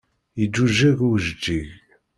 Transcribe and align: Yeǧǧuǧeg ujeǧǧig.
Yeǧǧuǧeg 0.39 0.99
ujeǧǧig. 1.09 1.69